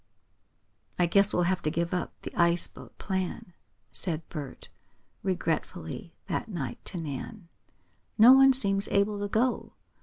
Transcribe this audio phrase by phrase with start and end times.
[0.97, 3.53] "I guess we'll have to give up the ice boat plan,"
[3.91, 4.67] said Bert,
[5.21, 7.49] regretfully that night to Nan.
[8.17, 9.73] "No one seems able to go.